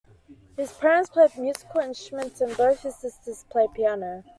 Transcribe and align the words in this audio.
His 0.57 0.73
parents 0.73 1.11
played 1.11 1.37
musical 1.37 1.79
instruments 1.79 2.41
and 2.41 2.57
both 2.57 2.81
his 2.81 2.95
sisters 2.95 3.45
played 3.51 3.71
piano. 3.75 4.23